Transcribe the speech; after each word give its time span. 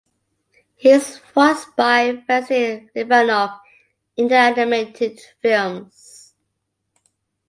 He 0.77 0.89
is 0.89 1.19
voiced 1.35 1.75
by 1.75 2.23
Vasily 2.27 2.89
Livanov 2.95 3.59
in 4.17 4.29
the 4.29 4.35
animated 4.35 5.21
films. 5.43 6.33